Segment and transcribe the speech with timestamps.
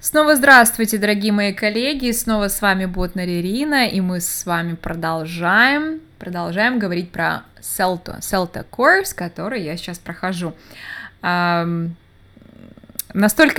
[0.00, 5.98] Снова здравствуйте, дорогие мои коллеги, снова с вами Ботнер Ирина, и мы с вами продолжаем,
[6.20, 10.54] продолжаем говорить про Celta, Celta Course, который я сейчас прохожу.
[11.20, 11.64] Настолько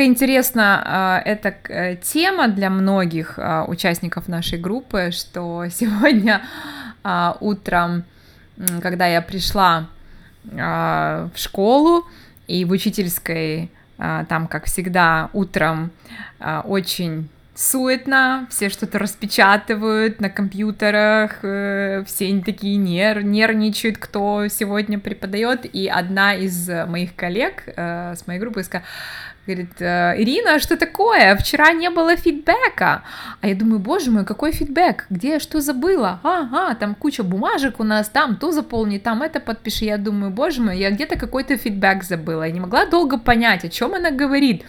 [0.05, 6.43] интересна э, эта э, тема для многих э, участников нашей группы, что сегодня
[7.03, 8.05] э, утром,
[8.81, 9.89] когда я пришла
[10.45, 12.07] в школу
[12.47, 13.78] и в учительской а,
[14.29, 15.91] там, как всегда, утром
[16.39, 24.47] а, очень суетно, все что-то распечатывают на компьютерах, э, все они такие нер нервничают, кто
[24.47, 28.85] сегодня преподает, и одна из моих коллег э, с моей группы сказала,
[29.49, 31.35] Говорит, «Э, Ирина, что такое?
[31.35, 33.01] Вчера не было фидбэка.
[33.41, 35.07] А я думаю, боже мой, какой фидбэк?
[35.09, 36.19] Где я что забыла?
[36.21, 39.85] Ага, там куча бумажек у нас, там то заполни, там это подпиши.
[39.85, 42.43] Я думаю, боже мой, я где-то какой-то фидбэк забыла.
[42.43, 44.65] Я не могла долго понять, о чем она говорит.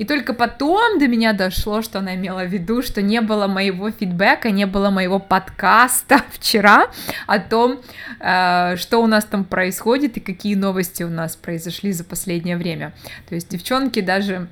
[0.00, 3.90] И только потом до меня дошло, что она имела в виду, что не было моего
[3.90, 6.86] фидбэка, не было моего подкаста вчера
[7.26, 7.80] о том,
[8.18, 12.94] э, что у нас там происходит и какие новости у нас произошли за последнее время.
[13.28, 14.48] То есть девчонки даже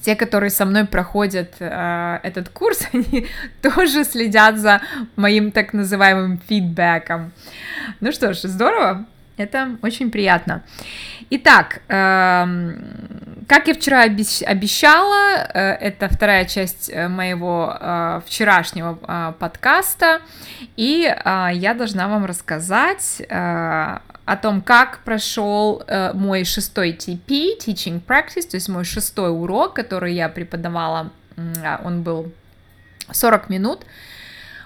[0.00, 3.28] те, которые со мной проходят э, этот курс, они
[3.62, 4.80] тоже следят за
[5.14, 7.30] моим так называемым фидбэком.
[8.00, 10.62] Ну что ж, здорово, это очень приятно.
[11.30, 12.44] Итак, э,
[13.48, 20.20] как я вчера обещала, э, это вторая часть э, моего э, вчерашнего подкаста,
[20.76, 21.02] и
[21.52, 25.82] я должна вам рассказать о том, как прошел
[26.14, 32.02] мой шестой TP, Teaching Practice, то есть мой шестой урок, который я преподавала, э, он
[32.02, 32.32] был
[33.10, 33.84] 40 минут,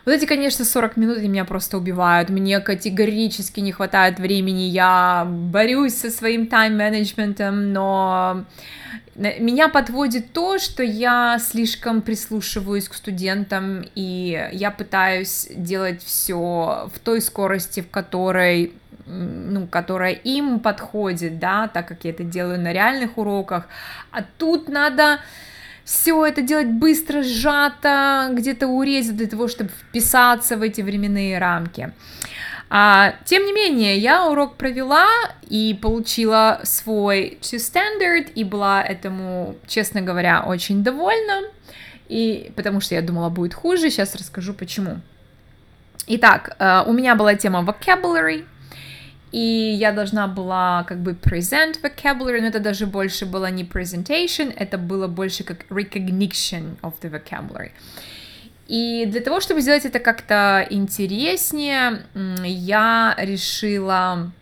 [0.06, 2.30] вот эти, конечно, 40 минут меня просто убивают.
[2.30, 4.62] Мне категорически не хватает времени.
[4.62, 8.44] Я борюсь со своим тайм-менеджментом, но
[9.16, 16.98] меня подводит то, что я слишком прислушиваюсь к студентам, и я пытаюсь делать все в
[17.00, 18.74] той скорости, в которой
[19.06, 23.68] ну, которая им подходит, да, так как я это делаю на реальных уроках,
[24.10, 25.20] а тут надо
[25.86, 31.92] все это делать быстро, сжато, где-то урезать для того, чтобы вписаться в эти временные рамки.
[32.68, 35.06] А, тем не менее, я урок провела
[35.48, 41.42] и получила свой two standard и была этому, честно говоря, очень довольна.
[42.08, 45.00] И потому что я думала, будет хуже, сейчас расскажу почему.
[46.08, 48.44] Итак, э, у меня была тема vocabulary,
[49.36, 54.50] и я должна была как бы present vocabulary, но это даже больше было не presentation,
[54.56, 57.70] это было больше как recognition of the vocabulary.
[58.66, 62.02] И для того, чтобы сделать это как-то интереснее,
[62.44, 64.32] я решила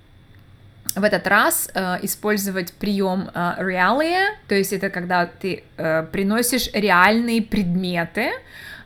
[0.95, 7.43] в этот раз э, использовать прием э, то есть это когда ты э, приносишь реальные
[7.43, 8.37] предметы, а,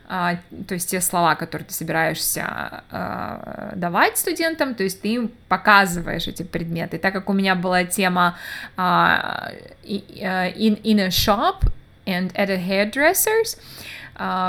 [0.09, 6.27] то есть те слова, которые ты собираешься а, давать студентам, то есть ты им показываешь
[6.27, 6.97] эти предметы.
[6.97, 8.35] так как у меня была тема
[8.75, 9.51] а,
[9.83, 11.71] in, in a shop
[12.07, 13.59] and at a hairdresser's,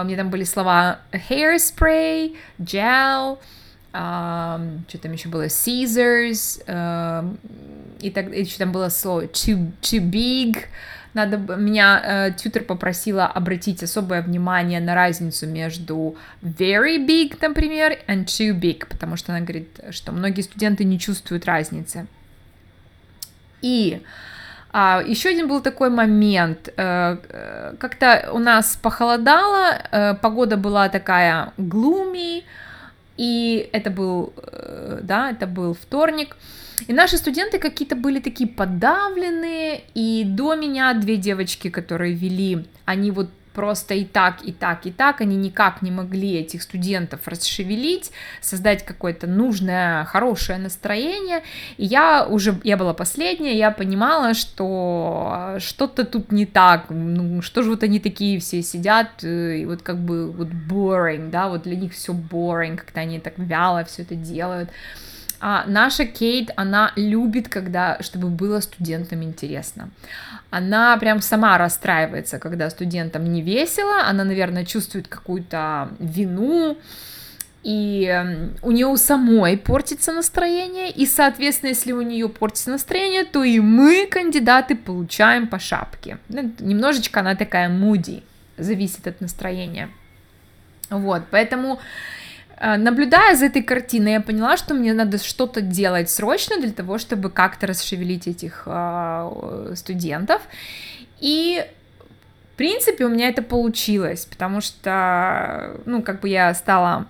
[0.04, 3.38] мне там были слова hairspray, gel,
[3.92, 6.58] что там еще было, scissors,
[8.00, 10.64] и так еще там было слово too, too big,
[11.14, 18.26] надо меня э, тьютер попросила обратить особое внимание на разницу между very big, например, and
[18.26, 22.06] too big, потому что она говорит, что многие студенты не чувствуют разницы.
[23.60, 24.02] И
[24.72, 30.88] а, еще один был такой момент, э, э как-то у нас похолодало, э, погода была
[30.88, 32.44] такая gloomy,
[33.16, 34.32] и это был,
[35.02, 36.36] да, это был вторник,
[36.86, 43.10] и наши студенты какие-то были такие подавленные, и до меня две девочки, которые вели, они
[43.10, 48.12] вот просто и так, и так, и так, они никак не могли этих студентов расшевелить,
[48.40, 51.42] создать какое-то нужное, хорошее настроение,
[51.76, 57.62] и я уже, я была последняя, я понимала, что что-то тут не так, ну, что
[57.62, 61.62] же вот они такие все сидят, э, и вот как бы вот boring, да, вот
[61.62, 64.70] для них все boring, как-то они так вяло все это делают,
[65.40, 69.88] а наша Кейт, она любит, когда, чтобы было студентам интересно.
[70.50, 76.76] Она прям сама расстраивается, когда студентам не весело, она, наверное, чувствует какую-то вину,
[77.62, 83.24] и эм, у нее у самой портится настроение, и, соответственно, если у нее портится настроение,
[83.24, 86.18] то и мы, кандидаты, получаем по шапке.
[86.28, 88.22] Ну, немножечко она такая муди,
[88.58, 89.88] зависит от настроения.
[90.90, 91.78] Вот, поэтому
[92.60, 97.30] наблюдая за этой картиной, я поняла, что мне надо что-то делать срочно для того, чтобы
[97.30, 100.42] как-то расшевелить этих э, студентов.
[101.20, 101.64] И
[102.60, 107.06] принципе, у меня это получилось, потому что, ну, как бы я стала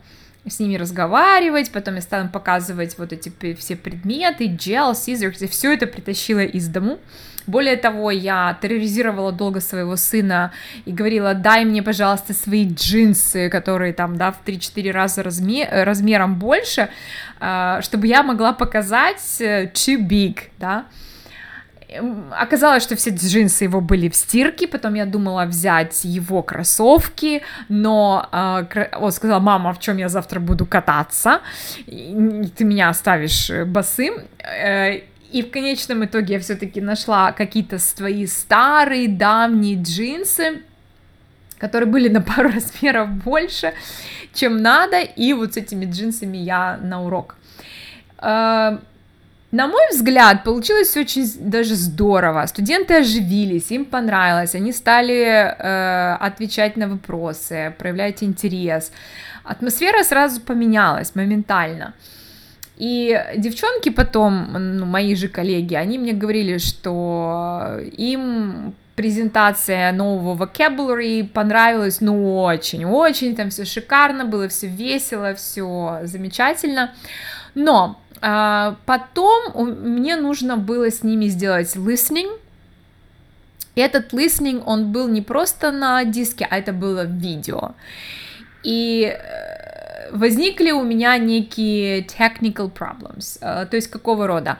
[0.49, 5.49] с ними разговаривать, потом я стала им показывать вот эти все предметы, gel, scissors, и
[5.49, 7.00] все это притащила из дому.
[7.46, 10.52] Более того, я терроризировала долго своего сына
[10.84, 16.37] и говорила, дай мне, пожалуйста, свои джинсы, которые там, да, в 3-4 раза размер, размером
[16.37, 16.88] больше,
[17.38, 20.87] а, чтобы я могла показать э, too big, да,
[22.31, 28.28] Оказалось, что все джинсы его были в стирке, потом я думала взять его кроссовки, но
[28.31, 31.40] э, он сказал, мама, в чем я завтра буду кататься,
[31.86, 35.00] ты меня оставишь босым, э,
[35.32, 40.62] и в конечном итоге я все-таки нашла какие-то свои старые давние джинсы,
[41.59, 43.73] которые были на пару размеров больше,
[44.35, 47.37] чем надо, и вот с этими джинсами я на урок.
[48.19, 48.79] Э,
[49.53, 52.47] на мой взгляд, получилось очень даже здорово.
[52.47, 58.93] Студенты оживились, им понравилось, они стали э, отвечать на вопросы, проявлять интерес.
[59.43, 61.94] Атмосфера сразу поменялась моментально.
[62.81, 71.29] И девчонки потом, ну, мои же коллеги, они мне говорили, что им презентация нового vocabulary
[71.29, 76.94] понравилась, ну, очень-очень, там все шикарно было, все весело, все замечательно.
[77.55, 82.35] Но а, потом мне нужно было с ними сделать listening.
[83.75, 87.75] И этот listening, он был не просто на диске, а это было видео.
[88.62, 89.59] И э,
[90.12, 93.38] возникли у меня некие technical problems.
[93.40, 94.58] Э, то есть какого рода?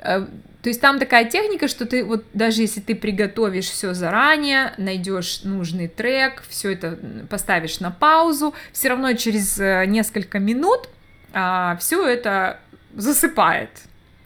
[0.00, 0.26] Э,
[0.62, 5.42] то есть там такая техника, что ты вот даже если ты приготовишь все заранее, найдешь
[5.42, 10.88] нужный трек, все это поставишь на паузу, все равно через несколько минут
[11.32, 12.60] а, все это
[12.94, 13.70] засыпает.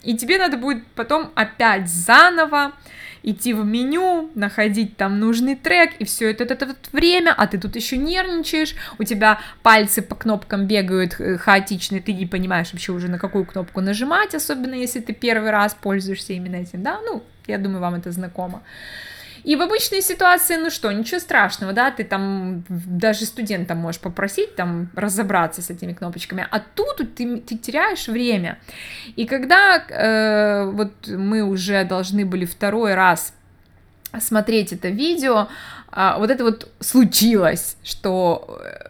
[0.06, 2.72] И тебе надо будет потом опять заново
[3.24, 7.48] идти в меню, находить там нужный трек, и все это, это, это, это время, а
[7.48, 12.72] ты тут еще нервничаешь, у тебя пальцы по кнопкам бегают э, хаотично, ты не понимаешь
[12.72, 17.00] вообще уже на какую кнопку нажимать, особенно если ты первый раз пользуешься именно этим, да,
[17.04, 18.62] ну, я думаю, вам это знакомо.
[19.46, 24.56] И в обычной ситуации, ну что, ничего страшного, да, ты там даже студента можешь попросить
[24.56, 28.58] там разобраться с этими кнопочками, а тут ты, ты теряешь время.
[29.14, 33.34] И когда э, вот мы уже должны были второй раз
[34.20, 35.46] смотреть это видео,
[35.92, 38.85] э, вот это вот случилось, что э,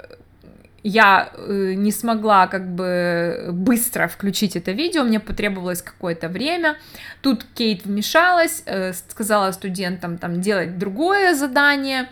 [0.86, 6.76] я э, не смогла как бы быстро включить это видео, мне потребовалось какое-то время.
[7.22, 12.08] Тут Кейт вмешалась, э, сказала студентам там делать другое задание.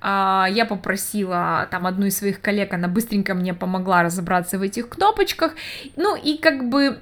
[0.00, 4.88] А, я попросила там одну из своих коллег, она быстренько мне помогла разобраться в этих
[4.88, 5.54] кнопочках.
[5.94, 6.98] Ну и как бы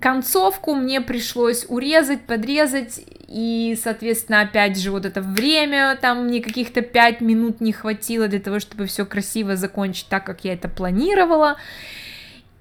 [0.00, 6.82] концовку мне пришлось урезать, подрезать, и, соответственно, опять же, вот это время, там мне каких-то
[6.82, 11.56] пять минут не хватило для того, чтобы все красиво закончить так, как я это планировала.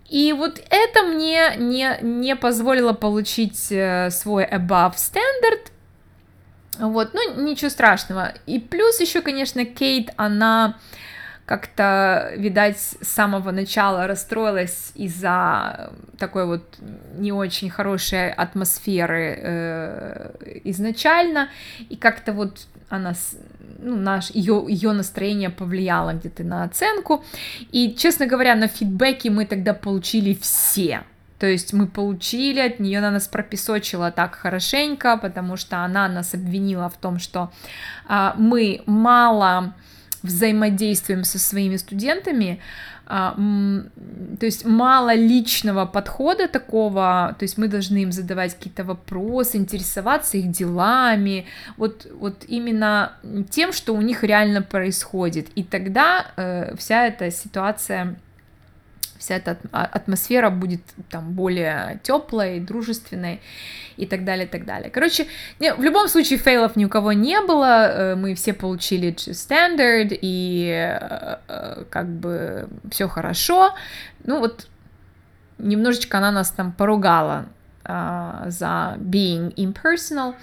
[0.09, 5.71] И вот это мне не, не позволило получить э, свой above standard,
[6.79, 8.33] вот, ну, ничего страшного.
[8.45, 10.77] И плюс еще, конечно, Кейт, она
[11.51, 16.79] как-то, видать, с самого начала расстроилась из-за такой вот
[17.17, 20.31] не очень хорошей атмосферы э,
[20.63, 21.49] изначально,
[21.89, 23.13] и как-то вот она,
[23.79, 27.25] ну, наш, ее, ее настроение повлияло где-то на оценку,
[27.73, 31.03] и, честно говоря, на фидбэке мы тогда получили все,
[31.37, 36.33] то есть мы получили от нее, она нас пропесочила так хорошенько, потому что она нас
[36.33, 37.51] обвинила в том, что
[38.07, 39.73] а, мы мало
[40.23, 42.59] взаимодействуем со своими студентами,
[43.13, 43.35] а,
[44.39, 50.37] то есть мало личного подхода такого, то есть мы должны им задавать какие-то вопросы, интересоваться
[50.37, 53.11] их делами, вот, вот именно
[53.49, 55.49] тем, что у них реально происходит.
[55.55, 58.15] И тогда э, вся эта ситуация
[59.21, 63.39] вся эта а, атмосфера будет там более теплой, дружественной
[63.97, 64.89] и так далее, и так далее.
[64.89, 65.27] Короче,
[65.59, 70.17] не, в любом случае фейлов ни у кого не было, э, мы все получили standard,
[70.21, 73.75] и э, э, как бы все хорошо.
[74.23, 74.67] Ну вот
[75.59, 77.45] немножечко она нас там поругала
[77.83, 80.33] uh, за being impersonal.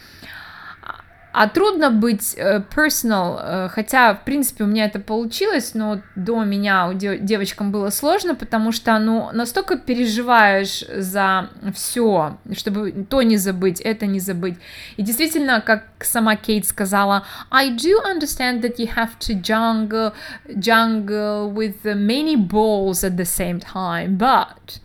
[1.32, 6.42] А трудно быть э, personal, э, хотя, в принципе, у меня это получилось, но до
[6.42, 13.36] меня у девочкам было сложно, потому что, ну, настолько переживаешь за все, чтобы то не
[13.36, 14.56] забыть, это не забыть.
[14.96, 20.12] И действительно, как сама Кейт сказала, I do understand that you have to jungle,
[20.48, 24.80] jungle with many balls at the same time, but...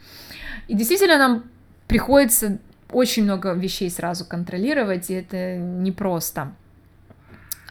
[0.68, 1.44] И действительно, нам
[1.88, 2.58] приходится
[2.94, 6.54] очень много вещей сразу контролировать, и это непросто.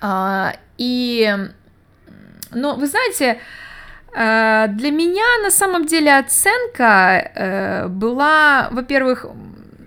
[0.00, 1.32] А, и,
[2.50, 3.38] ну, вы знаете,
[4.14, 9.26] э, для меня на самом деле оценка э, была, во-первых,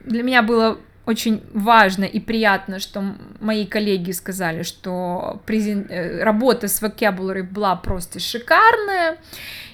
[0.06, 3.04] для меня было очень важно и приятно, что
[3.39, 5.92] мои коллеги сказали, что презент...
[5.92, 9.18] Э, работа с vocabulary была просто шикарная,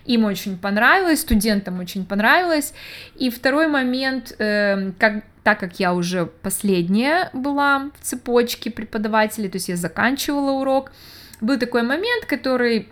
[0.06, 2.74] им очень понравилось, студентам очень понравилось.
[3.15, 9.57] И второй момент, э, как, так как я уже последняя была в цепочке преподавателей, то
[9.57, 10.91] есть я заканчивала урок,
[11.39, 12.89] был такой момент, который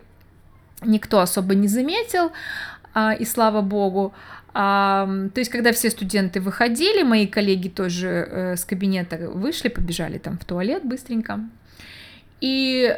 [0.82, 2.32] никто особо не заметил,
[2.96, 4.14] э, и слава богу,
[4.54, 10.18] а, то есть, когда все студенты выходили, мои коллеги тоже э, с кабинета вышли, побежали
[10.18, 11.40] там в туалет быстренько.
[12.42, 12.98] И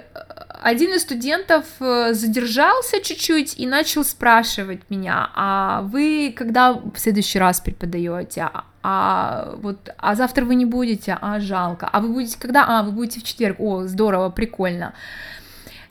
[0.62, 7.40] один из студентов э, задержался чуть-чуть и начал спрашивать меня, а вы когда в следующий
[7.40, 8.50] раз преподаете?
[8.84, 11.18] А вот, а завтра вы не будете?
[11.20, 11.90] А жалко.
[11.92, 12.66] А вы будете когда?
[12.68, 13.60] А вы будете в четверг?
[13.60, 14.94] О, здорово, прикольно.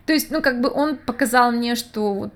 [0.07, 2.33] То есть, ну как бы он показал мне, что вот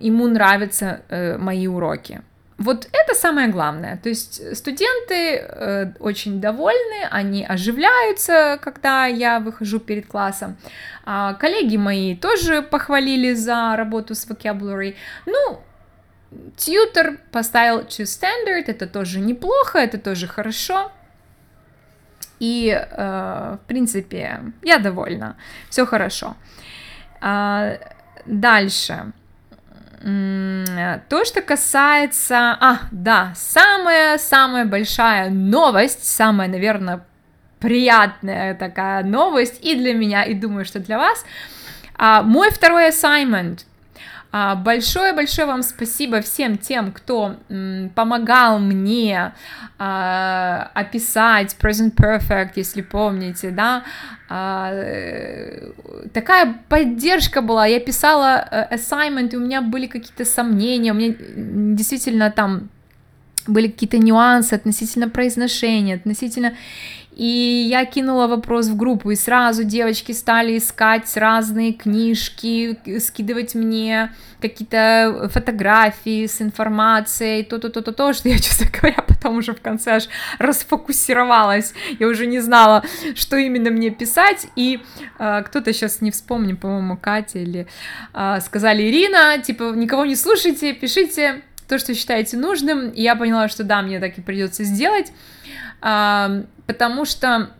[0.00, 2.22] ему нравятся э, мои уроки.
[2.58, 3.96] Вот это самое главное.
[4.02, 10.56] То есть студенты э, очень довольны, они оживляются, когда я выхожу перед классом.
[11.04, 14.96] А коллеги мои тоже похвалили за работу с vocabulary.
[15.26, 15.62] Ну,
[16.56, 20.90] тьютер поставил to standard, это тоже неплохо, это тоже хорошо.
[22.40, 25.36] И, э, в принципе, я довольна,
[25.70, 26.36] все хорошо.
[27.20, 27.78] А,
[28.26, 29.12] дальше.
[30.00, 32.56] То, что касается...
[32.60, 37.04] А, да, самая-самая большая новость, самая, наверное,
[37.58, 41.24] приятная такая новость и для меня, и думаю, что для вас.
[41.96, 43.64] А, мой второй assignment
[44.30, 47.36] Большое-большое вам спасибо всем тем, кто
[47.94, 49.32] помогал мне
[49.78, 53.84] а, описать Present Perfect, если помните, да,
[54.28, 55.70] а, э,
[56.12, 61.14] такая поддержка была, я писала э, assignment, и у меня были какие-то сомнения, у меня
[61.74, 62.68] действительно там
[63.46, 66.54] были какие-то нюансы относительно произношения, относительно
[67.18, 74.12] и я кинула вопрос в группу, и сразу девочки стали искать разные книжки, скидывать мне
[74.40, 80.08] какие-то фотографии с информацией, то-то-то-то-то, что я, честно говоря, потом уже в конце аж
[80.38, 82.84] расфокусировалась, я уже не знала,
[83.16, 84.80] что именно мне писать, и
[85.18, 87.66] э, кто-то сейчас не вспомню, по-моему, Катя или
[88.14, 93.48] э, сказали, Ирина, типа, никого не слушайте, пишите то, что считаете нужным, и я поняла,
[93.48, 95.12] что да, мне так и придется сделать,
[95.80, 97.50] потому что,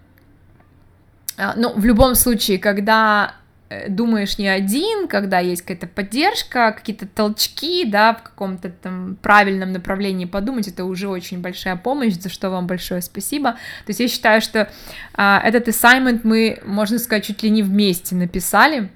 [1.37, 3.35] а, ну, в любом случае, когда
[3.71, 9.73] э, думаешь не один, когда есть какая-то поддержка, какие-то толчки, да, в каком-то там правильном
[9.73, 13.53] направлении подумать, это уже очень большая помощь, за что вам большое спасибо.
[13.53, 14.71] То есть я считаю, что
[15.15, 18.91] а, этот assignment мы, можно сказать, чуть ли не вместе написали.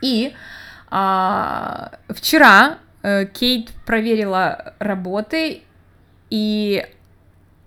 [0.00, 0.34] И
[0.90, 5.62] а, вчера а, Кейт проверила работы,
[6.30, 6.84] и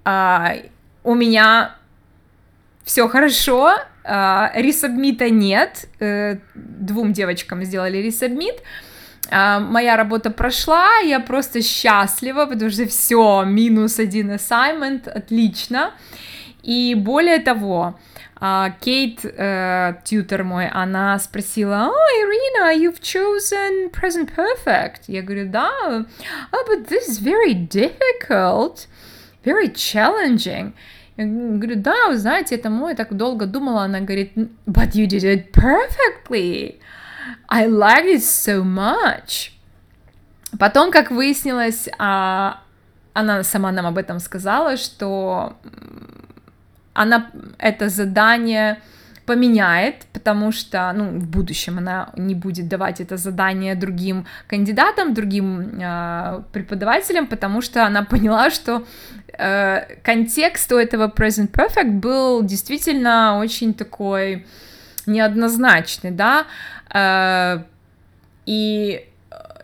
[0.03, 0.53] а,
[1.03, 1.75] у меня
[2.84, 8.62] все хорошо, а, ресабмита нет, э, двум девочкам сделали ресабмит,
[9.29, 15.91] а, моя работа прошла, я просто счастлива, потому что все, минус один assignment, отлично,
[16.63, 18.00] и более того,
[18.43, 25.01] а, Кейт, uh, тьютер мой, она спросила, oh, Ирина, you've chosen present perfect.
[25.05, 25.72] Я говорю, да.
[26.51, 28.88] Oh, but this is very difficult
[29.44, 30.74] very challenging.
[31.18, 34.34] Я говорю, да, вы знаете, это мой, так долго думала, она говорит,
[34.66, 36.80] but you did it perfectly.
[37.48, 39.52] I liked it so much.
[40.58, 42.62] Потом, как выяснилось, а,
[43.14, 45.58] она сама нам об этом сказала, что
[46.94, 48.82] она это задание
[49.25, 55.80] поменяет, потому что, ну, в будущем она не будет давать это задание другим кандидатам, другим
[55.82, 58.86] э, преподавателям, потому что она поняла, что
[59.38, 64.46] э, контекст у этого present perfect был действительно очень такой
[65.06, 66.46] неоднозначный, да,
[66.94, 67.63] э,
[68.46, 69.08] и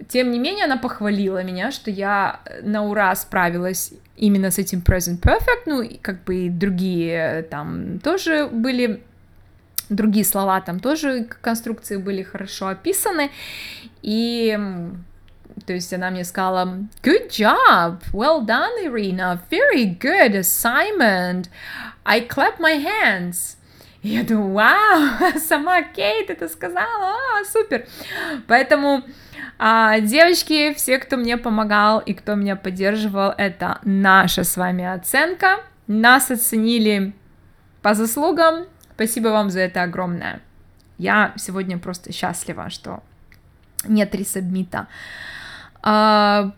[0.07, 5.19] тем не менее она похвалила меня, что я на ура справилась именно с этим present
[5.19, 9.03] perfect, ну, как бы и другие там тоже были
[9.89, 13.31] другие слова там тоже конструкции были хорошо описаны,
[14.01, 14.57] и
[15.65, 16.65] то есть она мне сказала,
[17.01, 21.49] good job, well done, Irina, very good assignment,
[22.05, 23.57] I clap my hands.
[24.03, 27.85] И я думаю, вау, сама Кейт это сказала, а, супер.
[28.47, 29.03] Поэтому,
[29.57, 35.61] а, девочки, все, кто мне помогал и кто меня поддерживал, это наша с вами оценка.
[35.87, 37.13] Нас оценили
[37.81, 38.67] по заслугам,
[38.97, 40.41] Спасибо вам за это огромное.
[40.97, 43.03] я сегодня просто счастлива, что
[43.87, 44.87] нет ресабмита.
[45.83, 46.51] А,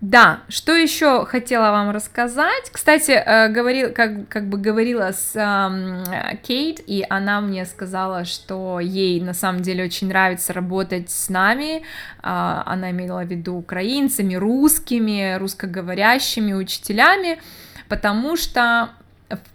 [0.00, 2.68] да, что еще хотела вам рассказать?
[2.72, 8.80] Кстати, э, говорил, как, как бы говорила с э, Кейт, и она мне сказала, что
[8.80, 11.82] ей на самом деле очень нравится работать с нами.
[12.24, 17.38] Э, она имела в виду украинцами, русскими, русскоговорящими учителями,
[17.88, 18.90] потому что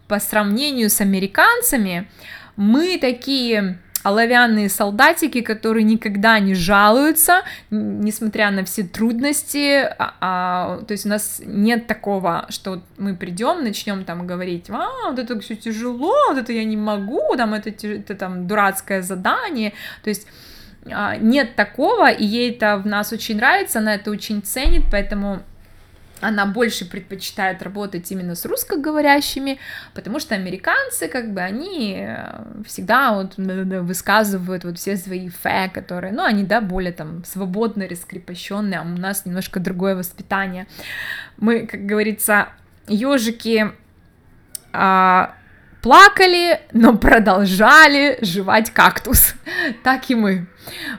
[0.08, 2.08] по сравнению с американцами
[2.56, 10.92] мы такие оловянные солдатики, которые никогда не жалуются, несмотря на все трудности, а, а, то
[10.92, 15.56] есть у нас нет такого, что мы придем, начнем там говорить, а, вот это все
[15.56, 20.28] тяжело, вот это я не могу, там это, это там дурацкое задание, то есть
[20.92, 25.44] а, нет такого, и ей это в нас очень нравится, она это очень ценит, поэтому
[26.24, 29.60] она больше предпочитает работать именно с русскоговорящими,
[29.94, 36.14] потому что американцы, как бы, они э, всегда вот высказывают вот все свои фэ, которые,
[36.14, 40.68] ну, они, да, более там свободные, раскрепощенные, а у нас немножко другое воспитание.
[41.38, 42.50] Мы, как говорится,
[42.88, 43.72] ежики
[44.72, 45.36] а,
[45.84, 49.36] плакали, но продолжали жевать кактус.
[49.84, 50.48] Так и мы.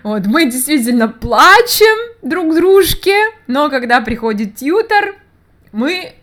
[0.03, 5.17] Вот, мы действительно плачем друг дружке, но когда приходит тьютер,
[5.73, 6.15] мы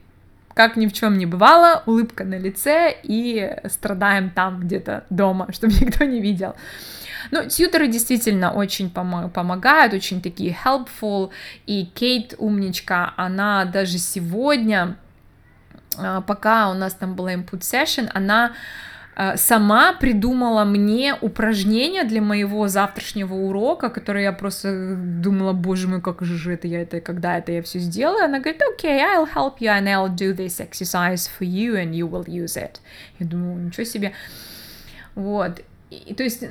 [0.54, 5.74] как ни в чем не бывало, улыбка на лице и страдаем там где-то дома, чтобы
[5.74, 6.56] никто не видел.
[7.32, 11.32] Ну, тьютеры действительно очень пом- помогают, очень такие helpful,
[11.66, 14.98] и Кейт умничка, она даже сегодня,
[16.28, 18.54] пока у нас там была input session, она
[19.16, 26.02] Э, сама придумала мне упражнение для моего завтрашнего урока, которое я просто думала, боже мой,
[26.02, 28.26] как же это я это, когда это я все сделаю.
[28.26, 31.94] Она говорит, окей, okay, I'll help you and I'll do this exercise for you and
[31.94, 32.80] you will use it.
[33.20, 34.14] Я думаю, ничего себе.
[35.16, 35.62] Вот.
[35.90, 36.44] И, то есть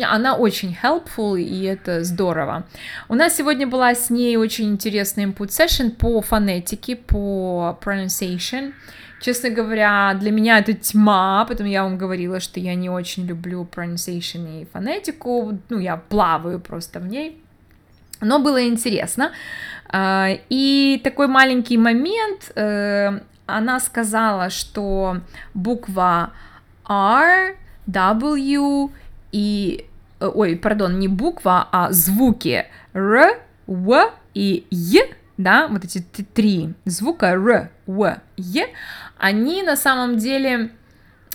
[0.00, 2.64] она очень helpful, и это здорово.
[3.08, 8.72] У нас сегодня была с ней очень интересная input session по фонетике, по pronunciation.
[9.20, 13.68] Честно говоря, для меня это тьма, потом я вам говорила, что я не очень люблю
[13.70, 17.40] pronunciation и фонетику, ну, я плаваю просто в ней,
[18.20, 19.30] но было интересно.
[19.88, 25.18] А, и такой маленький момент, э, она сказала, что
[25.54, 26.32] буква
[26.88, 28.90] R, W
[29.32, 29.86] и...
[30.22, 35.98] Э, ой, пардон, не буква, а звуки R, W и Y, да, вот эти
[36.34, 38.66] три звука R, W, Y,
[39.18, 40.70] они на самом деле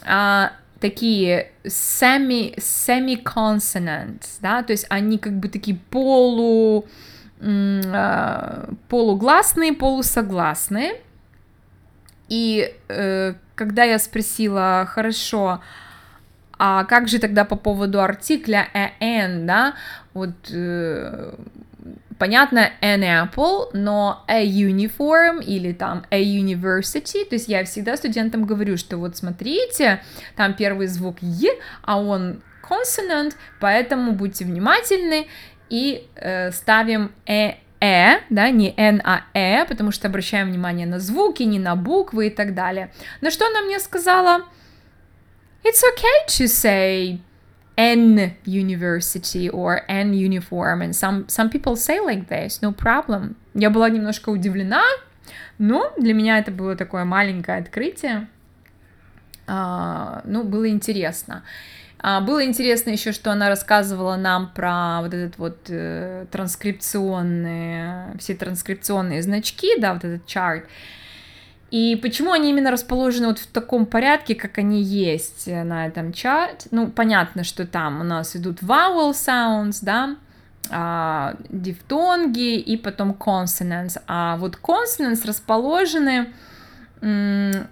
[0.05, 6.87] а, такие semi, semi-consonants, да, то есть они как бы такие полу,
[7.41, 11.01] а, полугласные, полусогласные.
[12.29, 15.61] И э, когда я спросила, хорошо,
[16.59, 18.67] а как же тогда по поводу артикля
[18.99, 19.75] an, да,
[20.13, 21.33] вот э,
[22.17, 28.45] понятно, an apple, но a uniform или там a university, то есть я всегда студентам
[28.45, 30.01] говорю, что вот смотрите,
[30.35, 31.51] там первый звук е,
[31.83, 35.27] а он consonant, поэтому будьте внимательны
[35.69, 40.99] и э, ставим э, э, да, не n, а э, потому что обращаем внимание на
[40.99, 42.91] звуки, не на буквы и так далее.
[43.21, 44.43] На что она мне сказала?
[45.67, 47.19] It's okay to say
[47.77, 53.35] N university or N uniform, and some, some people say like this, no problem.
[53.53, 54.83] Я была немножко удивлена,
[55.57, 58.29] но для меня это было такое маленькое открытие.
[59.45, 61.43] А, ну, было интересно.
[61.99, 68.35] А, было интересно еще, что она рассказывала нам про вот этот вот э, транскрипционные, все
[68.35, 70.65] транскрипционные значки, да, вот этот чарт.
[71.69, 76.69] И почему они именно расположены вот в таком порядке, как они есть на этом чарте?
[76.71, 80.15] Ну, понятно, что там у нас идут vowel sounds, да,
[80.69, 84.01] а, дифтонги и потом consonants.
[84.07, 86.33] А вот consonants расположены
[87.01, 87.65] э,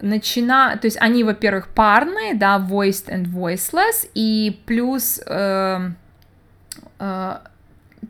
[0.00, 5.90] начина, то есть они, во-первых, парные, да, voiced and voiceless, и плюс э,
[6.98, 7.38] э,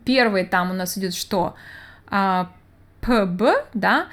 [0.05, 1.55] первый там у нас идет что?
[3.01, 4.07] ПБ, да,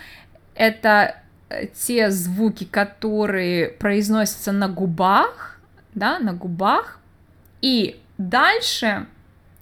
[0.54, 1.16] это
[1.48, 5.60] э, те звуки, которые произносятся на губах,
[5.94, 6.98] да, на губах,
[7.60, 9.06] и дальше,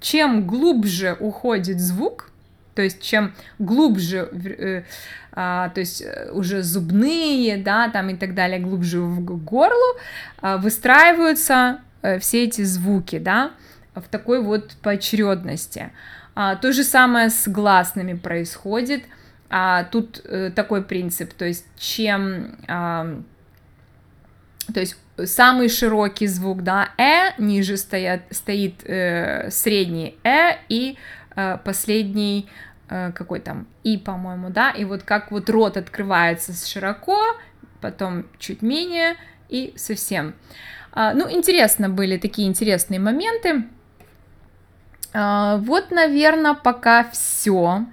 [0.00, 2.30] чем глубже уходит звук,
[2.74, 4.82] то есть чем глубже, э,
[5.32, 9.98] а, то есть э, уже зубные, да, там и так далее, глубже в горло,
[10.40, 11.80] а, выстраиваются
[12.20, 13.52] все эти звуки, да,
[13.94, 15.90] в такой вот поочередности.
[16.34, 19.04] А, то же самое с гласными происходит.
[19.50, 22.56] А, тут э, такой принцип, то есть чем...
[22.66, 23.20] А,
[24.72, 30.96] то есть самый широкий звук, да, э, ниже стоят, стоит э, средний э и
[31.36, 32.48] э, последний
[32.88, 37.20] э, какой там и, по-моему, да, и вот как вот рот открывается широко,
[37.80, 39.16] потом чуть менее
[39.48, 40.34] и совсем.
[40.94, 43.64] Э, ну, интересно были такие интересные моменты.
[45.14, 47.86] Э, вот, наверное, пока все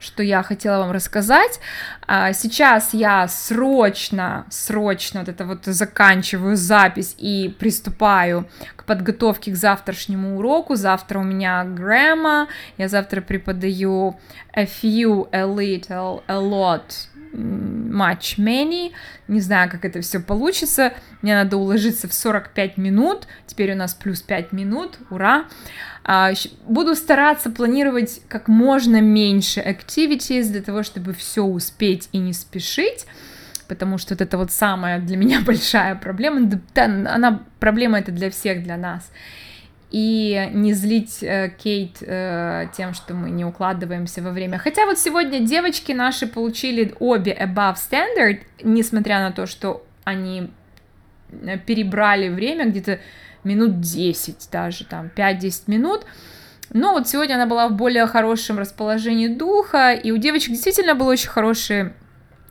[0.00, 1.60] что я хотела вам рассказать.
[2.06, 9.56] А, сейчас я срочно, срочно вот это вот заканчиваю запись и приступаю к подготовке к
[9.56, 10.74] завтрашнему уроку.
[10.74, 14.18] Завтра у меня грамма, я завтра преподаю
[14.54, 18.92] a few, a little, a lot, much, many.
[19.28, 20.92] Не знаю, как это все получится.
[21.22, 23.26] Мне надо уложиться в 45 минут.
[23.46, 24.98] Теперь у нас плюс 5 минут.
[25.10, 25.44] Ура!
[26.04, 26.32] А,
[26.66, 33.06] буду стараться планировать как можно меньше activities для того, чтобы все успеть и не спешить
[33.68, 38.64] потому что вот это вот самая для меня большая проблема, она проблема это для всех,
[38.64, 39.12] для нас.
[39.90, 44.58] И не злить э, Кейт э, тем, что мы не укладываемся во время.
[44.58, 50.50] Хотя вот сегодня девочки наши получили обе above standard, несмотря на то, что они
[51.32, 53.00] э, перебрали время где-то
[53.42, 56.04] минут 10 даже, там, 5-10 минут.
[56.72, 61.08] Но вот сегодня она была в более хорошем расположении духа, и у девочек действительно были
[61.08, 61.94] очень хорошие,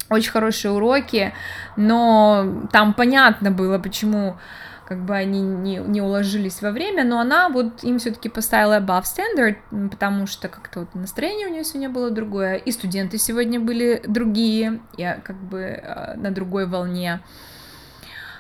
[0.10, 1.34] очень хорошие уроки,
[1.78, 4.38] но там понятно было, почему
[4.89, 9.04] как бы они не, не уложились во время, но она вот им все-таки поставила above
[9.04, 9.58] standard,
[9.91, 14.80] потому что как-то вот настроение у нее сегодня было другое, и студенты сегодня были другие,
[14.97, 17.21] я как бы э, на другой волне.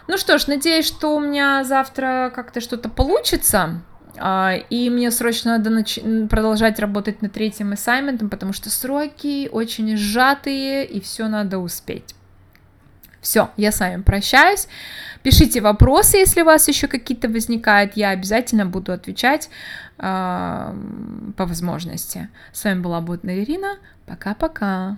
[0.07, 3.81] Ну что ж, надеюсь, что у меня завтра как-то что-то получится.
[4.17, 9.95] А, и мне срочно надо нач- продолжать работать над третьим ассайментом, потому что сроки очень
[9.95, 12.15] сжатые, и все надо успеть.
[13.21, 14.67] Все, я с вами прощаюсь.
[15.23, 17.97] Пишите вопросы, если у вас еще какие-то возникают.
[17.97, 19.49] Я обязательно буду отвечать
[19.97, 20.73] э,
[21.37, 22.29] по возможности.
[22.53, 23.77] С вами была Ботна Ирина.
[24.05, 24.97] Пока-пока.